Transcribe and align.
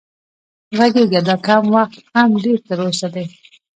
غږېږه 0.77 1.21
دا 1.27 1.35
کم 1.45 1.63
وخت 1.75 1.99
هم 2.13 2.29
ډېر 2.43 2.59
تر 2.67 2.77
اوسه 2.85 3.07
دی 3.13 3.25